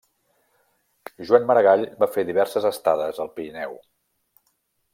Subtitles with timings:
[1.27, 3.77] Joan Maragall va fer diverses estades al Pirineu.